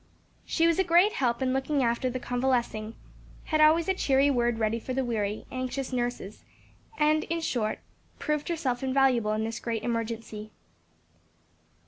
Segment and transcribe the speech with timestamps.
[0.47, 2.95] She was a great help in looking after the convalescing,
[3.43, 6.43] had always a cheery word ready for the weary, anxious nurses,
[6.97, 7.77] and in short
[8.17, 10.49] proved herself invaluable in this great emergency.